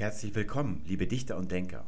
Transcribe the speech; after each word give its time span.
Herzlich 0.00 0.34
willkommen, 0.34 0.80
liebe 0.86 1.06
Dichter 1.06 1.36
und 1.36 1.52
Denker. 1.52 1.84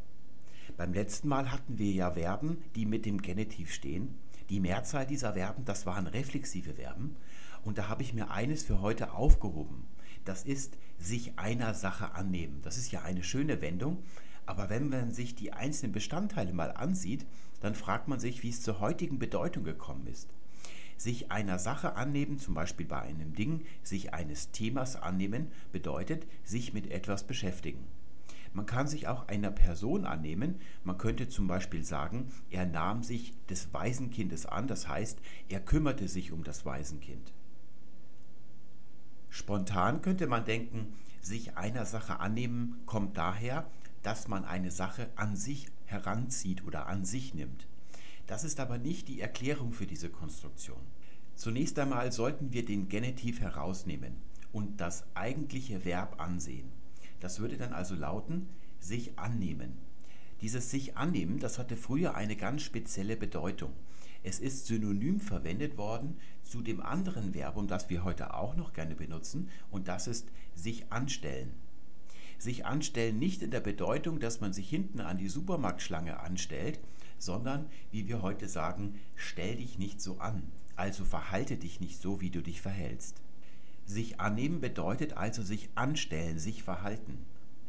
Beim 0.76 0.92
letzten 0.92 1.28
Mal 1.28 1.50
hatten 1.50 1.78
wir 1.78 1.90
ja 1.92 2.10
Verben, 2.10 2.62
die 2.74 2.84
mit 2.84 3.06
dem 3.06 3.22
Genitiv 3.22 3.72
stehen. 3.72 4.18
Die 4.50 4.60
Mehrzahl 4.60 5.06
dieser 5.06 5.32
Verben, 5.32 5.64
das 5.64 5.86
waren 5.86 6.06
reflexive 6.06 6.74
Verben. 6.74 7.16
Und 7.64 7.78
da 7.78 7.88
habe 7.88 8.02
ich 8.02 8.12
mir 8.12 8.30
eines 8.30 8.64
für 8.64 8.82
heute 8.82 9.14
aufgehoben. 9.14 9.84
Das 10.26 10.44
ist 10.44 10.76
sich 10.98 11.38
einer 11.38 11.72
Sache 11.72 12.14
annehmen. 12.14 12.60
Das 12.60 12.76
ist 12.76 12.92
ja 12.92 13.00
eine 13.00 13.24
schöne 13.24 13.62
Wendung. 13.62 14.02
Aber 14.44 14.68
wenn 14.68 14.90
man 14.90 15.10
sich 15.10 15.34
die 15.34 15.54
einzelnen 15.54 15.92
Bestandteile 15.92 16.52
mal 16.52 16.72
ansieht, 16.72 17.24
dann 17.62 17.74
fragt 17.74 18.08
man 18.08 18.20
sich, 18.20 18.42
wie 18.42 18.50
es 18.50 18.60
zur 18.60 18.80
heutigen 18.80 19.18
Bedeutung 19.18 19.64
gekommen 19.64 20.06
ist. 20.06 20.28
Sich 20.98 21.32
einer 21.32 21.58
Sache 21.58 21.94
annehmen, 21.94 22.38
zum 22.38 22.52
Beispiel 22.52 22.84
bei 22.84 23.00
einem 23.00 23.34
Ding, 23.34 23.62
sich 23.82 24.12
eines 24.12 24.50
Themas 24.50 24.96
annehmen, 24.96 25.50
bedeutet 25.72 26.26
sich 26.44 26.74
mit 26.74 26.90
etwas 26.90 27.24
beschäftigen. 27.24 27.82
Man 28.52 28.66
kann 28.66 28.86
sich 28.86 29.08
auch 29.08 29.28
einer 29.28 29.50
Person 29.50 30.04
annehmen. 30.04 30.60
Man 30.84 30.98
könnte 30.98 31.28
zum 31.28 31.46
Beispiel 31.46 31.84
sagen, 31.84 32.30
er 32.50 32.66
nahm 32.66 33.02
sich 33.02 33.32
des 33.46 33.72
Waisenkindes 33.72 34.46
an, 34.46 34.66
das 34.66 34.88
heißt, 34.88 35.18
er 35.48 35.60
kümmerte 35.60 36.08
sich 36.08 36.32
um 36.32 36.44
das 36.44 36.66
Waisenkind. 36.66 37.32
Spontan 39.30 40.02
könnte 40.02 40.26
man 40.26 40.44
denken, 40.44 40.92
sich 41.22 41.56
einer 41.56 41.86
Sache 41.86 42.20
annehmen 42.20 42.80
kommt 42.84 43.16
daher, 43.16 43.70
dass 44.02 44.28
man 44.28 44.44
eine 44.44 44.70
Sache 44.70 45.08
an 45.16 45.36
sich 45.36 45.68
heranzieht 45.86 46.64
oder 46.64 46.86
an 46.86 47.04
sich 47.04 47.32
nimmt. 47.32 47.66
Das 48.26 48.44
ist 48.44 48.60
aber 48.60 48.78
nicht 48.78 49.08
die 49.08 49.20
Erklärung 49.20 49.72
für 49.72 49.86
diese 49.86 50.10
Konstruktion. 50.10 50.80
Zunächst 51.34 51.78
einmal 51.78 52.12
sollten 52.12 52.52
wir 52.52 52.64
den 52.64 52.88
Genitiv 52.88 53.40
herausnehmen 53.40 54.16
und 54.52 54.80
das 54.80 55.04
eigentliche 55.14 55.84
Verb 55.84 56.20
ansehen. 56.20 56.70
Das 57.22 57.38
würde 57.38 57.56
dann 57.56 57.72
also 57.72 57.94
lauten, 57.94 58.48
sich 58.80 59.16
annehmen. 59.16 59.78
Dieses 60.40 60.72
sich 60.72 60.96
annehmen, 60.96 61.38
das 61.38 61.56
hatte 61.56 61.76
früher 61.76 62.16
eine 62.16 62.34
ganz 62.34 62.62
spezielle 62.62 63.16
Bedeutung. 63.16 63.72
Es 64.24 64.40
ist 64.40 64.66
synonym 64.66 65.20
verwendet 65.20 65.78
worden 65.78 66.16
zu 66.42 66.62
dem 66.62 66.80
anderen 66.80 67.32
Verbum, 67.32 67.68
das 67.68 67.88
wir 67.90 68.02
heute 68.02 68.34
auch 68.34 68.56
noch 68.56 68.72
gerne 68.72 68.96
benutzen, 68.96 69.48
und 69.70 69.86
das 69.86 70.08
ist 70.08 70.26
sich 70.56 70.90
anstellen. 70.90 71.52
Sich 72.38 72.66
anstellen 72.66 73.20
nicht 73.20 73.42
in 73.42 73.52
der 73.52 73.60
Bedeutung, 73.60 74.18
dass 74.18 74.40
man 74.40 74.52
sich 74.52 74.68
hinten 74.68 74.98
an 74.98 75.18
die 75.18 75.28
Supermarktschlange 75.28 76.18
anstellt, 76.18 76.80
sondern, 77.18 77.66
wie 77.92 78.08
wir 78.08 78.20
heute 78.20 78.48
sagen, 78.48 78.98
stell 79.14 79.54
dich 79.54 79.78
nicht 79.78 80.00
so 80.00 80.18
an, 80.18 80.42
also 80.74 81.04
verhalte 81.04 81.56
dich 81.56 81.78
nicht 81.78 82.02
so, 82.02 82.20
wie 82.20 82.30
du 82.30 82.42
dich 82.42 82.60
verhältst. 82.60 83.21
Sich 83.92 84.20
annehmen 84.20 84.62
bedeutet 84.62 85.18
also 85.18 85.42
sich 85.42 85.68
anstellen, 85.74 86.38
sich 86.38 86.62
verhalten. 86.62 87.26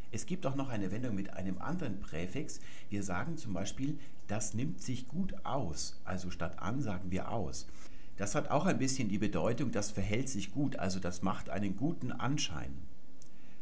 Es 0.09 0.25
gibt 0.25 0.45
auch 0.45 0.55
noch 0.55 0.69
eine 0.69 0.89
Wendung 0.89 1.15
mit 1.15 1.33
einem 1.33 1.57
anderen 1.57 1.99
Präfix. 1.99 2.61
Wir 2.89 3.03
sagen 3.03 3.35
zum 3.35 3.51
Beispiel, 3.51 3.99
das 4.27 4.53
nimmt 4.53 4.79
sich 4.79 5.09
gut 5.09 5.45
aus. 5.45 5.99
Also 6.05 6.31
statt 6.31 6.59
an 6.59 6.81
sagen 6.81 7.11
wir 7.11 7.29
aus. 7.29 7.67
Das 8.15 8.35
hat 8.35 8.51
auch 8.51 8.65
ein 8.65 8.77
bisschen 8.77 9.09
die 9.09 9.17
Bedeutung, 9.17 9.71
das 9.71 9.91
verhält 9.91 10.29
sich 10.29 10.53
gut, 10.53 10.77
also 10.77 10.97
das 11.01 11.23
macht 11.23 11.49
einen 11.49 11.75
guten 11.75 12.13
Anschein. 12.13 12.71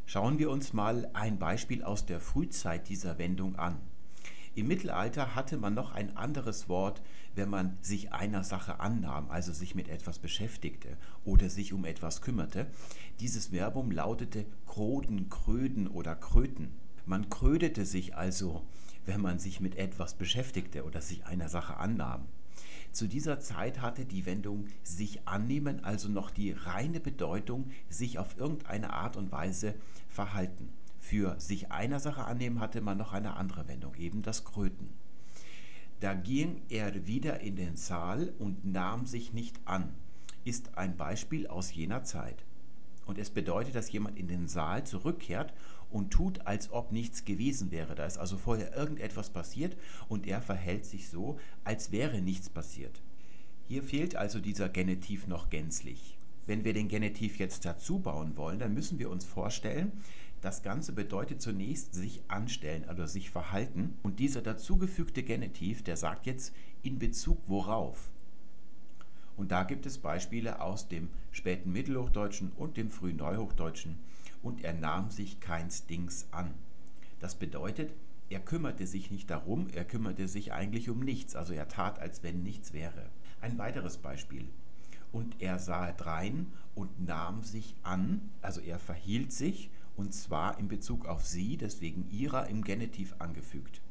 Schauen 0.05 0.37
wir 0.37 0.51
uns 0.51 0.71
mal 0.71 1.09
ein 1.13 1.39
Beispiel 1.39 1.83
aus 1.83 2.05
der 2.05 2.19
Frühzeit 2.19 2.89
dieser 2.89 3.17
Wendung 3.17 3.55
an. 3.55 3.79
Im 4.53 4.67
Mittelalter 4.67 5.33
hatte 5.33 5.55
man 5.55 5.73
noch 5.73 5.93
ein 5.93 6.17
anderes 6.17 6.67
Wort, 6.67 7.01
wenn 7.35 7.49
man 7.49 7.77
sich 7.81 8.11
einer 8.11 8.43
Sache 8.43 8.81
annahm, 8.81 9.29
also 9.29 9.53
sich 9.53 9.75
mit 9.75 9.87
etwas 9.87 10.19
beschäftigte 10.19 10.97
oder 11.23 11.49
sich 11.49 11.71
um 11.71 11.85
etwas 11.85 12.21
kümmerte. 12.21 12.67
Dieses 13.21 13.47
Verbum 13.47 13.91
lautete 13.91 14.45
kroden, 14.67 15.29
kröden 15.29 15.87
oder 15.87 16.15
kröten. 16.15 16.73
Man 17.05 17.29
krödete 17.29 17.85
sich 17.85 18.15
also, 18.17 18.65
wenn 19.05 19.21
man 19.21 19.39
sich 19.39 19.61
mit 19.61 19.77
etwas 19.77 20.15
beschäftigte 20.15 20.83
oder 20.83 21.01
sich 21.01 21.25
einer 21.25 21.47
Sache 21.47 21.77
annahm. 21.77 22.25
Zu 22.91 23.07
dieser 23.07 23.39
Zeit 23.39 23.81
hatte 23.81 24.03
die 24.03 24.25
Wendung 24.25 24.67
sich 24.83 25.25
annehmen 25.25 25.81
also 25.85 26.09
noch 26.09 26.29
die 26.29 26.51
reine 26.51 26.99
Bedeutung 26.99 27.71
sich 27.89 28.19
auf 28.19 28.37
irgendeine 28.37 28.91
Art 28.91 29.15
und 29.15 29.31
Weise 29.31 29.75
verhalten. 30.09 30.73
Für 31.01 31.37
sich 31.39 31.71
einer 31.71 31.99
Sache 31.99 32.23
annehmen 32.23 32.61
hatte 32.61 32.79
man 32.79 32.97
noch 32.97 33.11
eine 33.11 33.35
andere 33.35 33.67
Wendung, 33.67 33.95
eben 33.95 34.21
das 34.21 34.45
Kröten. 34.45 34.89
Da 35.99 36.13
ging 36.13 36.61
er 36.69 37.05
wieder 37.05 37.41
in 37.41 37.55
den 37.57 37.75
Saal 37.75 38.31
und 38.39 38.63
nahm 38.63 39.05
sich 39.05 39.33
nicht 39.33 39.59
an, 39.65 39.93
ist 40.45 40.77
ein 40.77 40.95
Beispiel 40.95 41.47
aus 41.47 41.73
jener 41.73 42.03
Zeit. 42.03 42.45
Und 43.05 43.17
es 43.17 43.31
bedeutet, 43.31 43.75
dass 43.75 43.91
jemand 43.91 44.17
in 44.17 44.27
den 44.27 44.47
Saal 44.47 44.85
zurückkehrt 44.85 45.53
und 45.89 46.11
tut, 46.11 46.45
als 46.47 46.71
ob 46.71 46.91
nichts 46.91 47.25
gewesen 47.25 47.71
wäre. 47.71 47.95
Da 47.95 48.05
ist 48.05 48.17
also 48.17 48.37
vorher 48.37 48.73
irgendetwas 48.75 49.31
passiert 49.31 49.75
und 50.07 50.27
er 50.27 50.41
verhält 50.41 50.85
sich 50.85 51.09
so, 51.09 51.39
als 51.63 51.91
wäre 51.91 52.21
nichts 52.21 52.49
passiert. 52.49 53.01
Hier 53.67 53.83
fehlt 53.83 54.15
also 54.15 54.39
dieser 54.39 54.69
Genitiv 54.69 55.27
noch 55.27 55.49
gänzlich. 55.49 56.17
Wenn 56.45 56.63
wir 56.63 56.73
den 56.73 56.87
Genitiv 56.87 57.37
jetzt 57.37 57.65
dazu 57.65 57.99
bauen 57.99 58.37
wollen, 58.37 58.59
dann 58.59 58.73
müssen 58.73 58.97
wir 58.99 59.09
uns 59.09 59.25
vorstellen, 59.25 59.91
das 60.41 60.63
Ganze 60.63 60.91
bedeutet 60.91 61.41
zunächst 61.41 61.93
sich 61.93 62.23
anstellen, 62.27 62.85
also 62.87 63.05
sich 63.05 63.29
verhalten. 63.29 63.97
Und 64.01 64.19
dieser 64.19 64.41
dazugefügte 64.41 65.21
Genitiv, 65.21 65.83
der 65.83 65.97
sagt 65.97 66.25
jetzt 66.25 66.53
in 66.81 66.97
Bezug 66.97 67.37
worauf. 67.47 68.09
Und 69.37 69.51
da 69.51 69.63
gibt 69.63 69.85
es 69.85 69.99
Beispiele 69.99 70.59
aus 70.59 70.87
dem 70.87 71.09
späten 71.31 71.71
Mittelhochdeutschen 71.71 72.51
und 72.57 72.75
dem 72.77 72.89
frühen 72.89 73.17
Neuhochdeutschen. 73.17 73.99
Und 74.41 74.63
er 74.63 74.73
nahm 74.73 75.11
sich 75.11 75.39
keins 75.39 75.85
Dings 75.85 76.27
an. 76.31 76.53
Das 77.19 77.35
bedeutet, 77.35 77.93
er 78.29 78.39
kümmerte 78.39 78.87
sich 78.87 79.11
nicht 79.11 79.29
darum, 79.29 79.67
er 79.73 79.85
kümmerte 79.85 80.27
sich 80.27 80.53
eigentlich 80.53 80.89
um 80.89 81.01
nichts, 81.01 81.35
also 81.35 81.53
er 81.53 81.67
tat, 81.67 81.99
als 81.99 82.23
wenn 82.23 82.41
nichts 82.41 82.73
wäre. 82.73 83.09
Ein 83.41 83.57
weiteres 83.59 83.97
Beispiel. 83.97 84.47
Und 85.11 85.39
er 85.39 85.59
sah 85.59 85.91
drein 85.91 86.47
und 86.73 87.05
nahm 87.05 87.43
sich 87.43 87.75
an, 87.83 88.31
also 88.41 88.61
er 88.61 88.79
verhielt 88.79 89.31
sich 89.33 89.69
und 89.95 90.13
zwar 90.13 90.59
in 90.59 90.67
Bezug 90.67 91.05
auf 91.05 91.25
sie, 91.25 91.57
deswegen 91.57 92.09
ihrer 92.09 92.47
im 92.47 92.63
Genitiv 92.63 93.15
angefügt. 93.19 93.81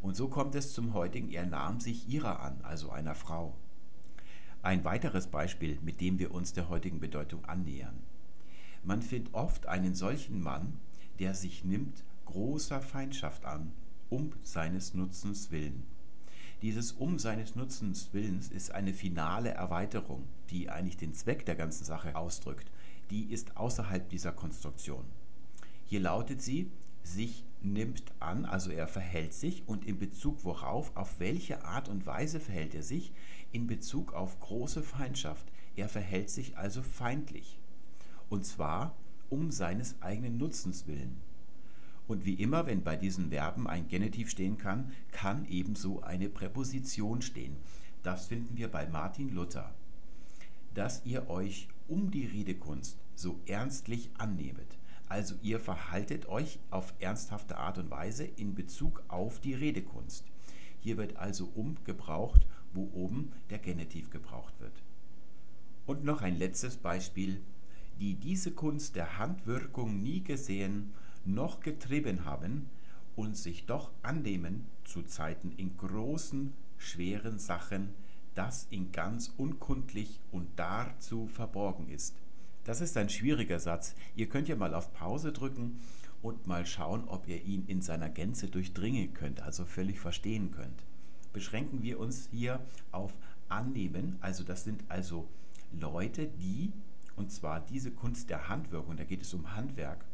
Und 0.00 0.16
so 0.16 0.28
kommt 0.28 0.54
es 0.54 0.72
zum 0.72 0.94
heutigen, 0.94 1.30
er 1.30 1.46
nahm 1.46 1.80
sich 1.80 2.08
ihrer 2.08 2.40
an, 2.40 2.60
also 2.62 2.90
einer 2.90 3.14
Frau. 3.14 3.54
Ein 4.62 4.84
weiteres 4.84 5.28
Beispiel, 5.28 5.78
mit 5.82 6.00
dem 6.00 6.18
wir 6.18 6.32
uns 6.32 6.52
der 6.52 6.68
heutigen 6.68 7.00
Bedeutung 7.00 7.44
annähern. 7.44 7.98
Man 8.84 9.02
findet 9.02 9.34
oft 9.34 9.66
einen 9.66 9.94
solchen 9.94 10.40
Mann, 10.40 10.78
der 11.18 11.34
sich 11.34 11.64
nimmt 11.64 12.04
großer 12.26 12.80
Feindschaft 12.80 13.44
an, 13.44 13.72
um 14.08 14.32
seines 14.42 14.94
Nutzens 14.94 15.50
willen. 15.50 15.84
Dieses 16.62 16.92
Um 16.92 17.18
seines 17.18 17.54
Nutzens 17.54 18.12
Willens 18.12 18.48
ist 18.48 18.72
eine 18.72 18.92
finale 18.92 19.50
Erweiterung, 19.50 20.24
die 20.50 20.68
eigentlich 20.68 20.96
den 20.96 21.14
Zweck 21.14 21.46
der 21.46 21.54
ganzen 21.54 21.84
Sache 21.84 22.16
ausdrückt. 22.16 22.70
Die 23.10 23.24
ist 23.32 23.56
außerhalb 23.56 24.08
dieser 24.08 24.32
Konstruktion. 24.32 25.04
Hier 25.88 26.00
lautet 26.00 26.42
sie, 26.42 26.70
sich 27.02 27.44
nimmt 27.62 28.04
an, 28.20 28.44
also 28.44 28.70
er 28.70 28.86
verhält 28.86 29.32
sich 29.32 29.66
und 29.66 29.86
in 29.86 29.98
Bezug 29.98 30.44
worauf, 30.44 30.94
auf 30.94 31.18
welche 31.18 31.64
Art 31.64 31.88
und 31.88 32.04
Weise 32.04 32.40
verhält 32.40 32.74
er 32.74 32.82
sich, 32.82 33.10
in 33.52 33.66
Bezug 33.66 34.12
auf 34.12 34.38
große 34.38 34.82
Feindschaft. 34.82 35.50
Er 35.76 35.88
verhält 35.88 36.28
sich 36.28 36.58
also 36.58 36.82
feindlich. 36.82 37.58
Und 38.28 38.44
zwar 38.44 38.94
um 39.30 39.50
seines 39.50 40.00
eigenen 40.02 40.36
Nutzens 40.36 40.86
willen. 40.86 41.22
Und 42.06 42.26
wie 42.26 42.34
immer, 42.34 42.66
wenn 42.66 42.84
bei 42.84 42.96
diesen 42.96 43.30
Verben 43.30 43.66
ein 43.66 43.88
Genitiv 43.88 44.28
stehen 44.28 44.58
kann, 44.58 44.92
kann 45.10 45.46
ebenso 45.46 46.02
eine 46.02 46.28
Präposition 46.28 47.22
stehen. 47.22 47.56
Das 48.02 48.26
finden 48.26 48.58
wir 48.58 48.68
bei 48.68 48.86
Martin 48.86 49.30
Luther. 49.30 49.74
Dass 50.74 51.04
ihr 51.06 51.30
euch 51.30 51.68
um 51.88 52.10
die 52.10 52.26
Redekunst 52.26 52.98
so 53.14 53.40
ernstlich 53.46 54.10
annehmet, 54.18 54.78
also 55.08 55.34
ihr 55.42 55.58
verhaltet 55.58 56.28
euch 56.28 56.58
auf 56.70 56.92
ernsthafte 57.00 57.56
Art 57.56 57.78
und 57.78 57.90
Weise 57.90 58.24
in 58.24 58.54
Bezug 58.54 59.02
auf 59.08 59.40
die 59.40 59.54
Redekunst. 59.54 60.24
Hier 60.80 60.96
wird 60.96 61.16
also 61.16 61.50
um 61.54 61.76
gebraucht, 61.84 62.46
wo 62.72 62.90
oben 62.92 63.32
der 63.50 63.58
Genitiv 63.58 64.10
gebraucht 64.10 64.54
wird. 64.60 64.82
Und 65.86 66.04
noch 66.04 66.22
ein 66.22 66.36
letztes 66.36 66.76
Beispiel. 66.76 67.40
Die 67.98 68.14
diese 68.14 68.52
Kunst 68.52 68.94
der 68.94 69.18
Handwirkung 69.18 70.02
nie 70.02 70.22
gesehen, 70.22 70.92
noch 71.24 71.60
getrieben 71.60 72.24
haben 72.24 72.68
und 73.16 73.36
sich 73.36 73.66
doch 73.66 73.90
annehmen 74.02 74.66
zu 74.84 75.02
Zeiten 75.02 75.50
in 75.56 75.76
großen, 75.76 76.52
schweren 76.76 77.38
Sachen, 77.38 77.88
das 78.36 78.68
in 78.70 78.92
ganz 78.92 79.32
unkundlich 79.36 80.20
und 80.30 80.46
dazu 80.56 81.26
verborgen 81.26 81.88
ist 81.88 82.14
das 82.68 82.82
ist 82.82 82.98
ein 82.98 83.08
schwieriger 83.08 83.58
Satz. 83.58 83.94
Ihr 84.14 84.28
könnt 84.28 84.46
ja 84.46 84.54
mal 84.54 84.74
auf 84.74 84.92
Pause 84.92 85.32
drücken 85.32 85.80
und 86.20 86.46
mal 86.46 86.66
schauen, 86.66 87.08
ob 87.08 87.26
ihr 87.26 87.42
ihn 87.42 87.64
in 87.66 87.80
seiner 87.80 88.10
Gänze 88.10 88.48
durchdringen 88.48 89.14
könnt, 89.14 89.40
also 89.40 89.64
völlig 89.64 89.98
verstehen 89.98 90.50
könnt. 90.50 90.84
Beschränken 91.32 91.82
wir 91.82 91.98
uns 91.98 92.28
hier 92.30 92.60
auf 92.92 93.14
annehmen, 93.48 94.18
also 94.20 94.44
das 94.44 94.64
sind 94.64 94.84
also 94.88 95.26
Leute, 95.72 96.26
die, 96.26 96.74
und 97.16 97.32
zwar 97.32 97.60
diese 97.60 97.90
Kunst 97.90 98.28
der 98.28 98.50
Handwirkung, 98.50 98.98
da 98.98 99.04
geht 99.04 99.22
es 99.22 99.32
um 99.32 99.56
Handwerk, 99.56 100.04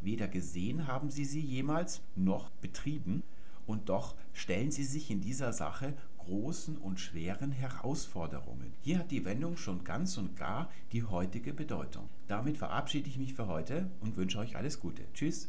Weder 0.00 0.28
gesehen 0.28 0.86
haben 0.86 1.10
sie 1.10 1.24
sie 1.24 1.40
jemals 1.40 2.02
noch 2.14 2.50
betrieben, 2.50 3.22
und 3.66 3.88
doch 3.88 4.16
stellen 4.34 4.70
sie 4.70 4.84
sich 4.84 5.10
in 5.10 5.22
dieser 5.22 5.54
Sache 5.54 5.94
großen 6.24 6.76
und 6.76 7.00
schweren 7.00 7.52
Herausforderungen. 7.52 8.72
Hier 8.82 8.98
hat 8.98 9.10
die 9.10 9.24
Wendung 9.24 9.56
schon 9.56 9.84
ganz 9.84 10.16
und 10.18 10.36
gar 10.36 10.70
die 10.92 11.04
heutige 11.04 11.52
Bedeutung. 11.52 12.08
Damit 12.26 12.58
verabschiede 12.58 13.08
ich 13.08 13.18
mich 13.18 13.34
für 13.34 13.46
heute 13.46 13.90
und 14.00 14.16
wünsche 14.16 14.38
euch 14.38 14.56
alles 14.56 14.80
Gute. 14.80 15.02
Tschüss. 15.12 15.48